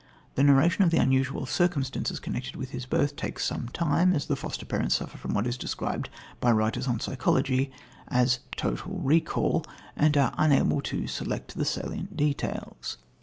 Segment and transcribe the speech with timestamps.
[0.33, 4.35] The narration of the unusual circumstances connected with his birth takes some time, as the
[4.35, 7.71] foster parents suffer from what is described by writers on psychology
[8.07, 9.63] as "total recall,"
[9.95, 12.97] and are unable to select the salient details.